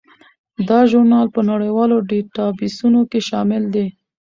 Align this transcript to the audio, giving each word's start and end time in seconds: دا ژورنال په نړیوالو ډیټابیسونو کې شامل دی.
دا 0.69 0.79
ژورنال 0.89 1.27
په 1.35 1.41
نړیوالو 1.51 1.95
ډیټابیسونو 2.09 3.01
کې 3.09 3.19
شامل 3.29 3.63
دی. 3.75 3.87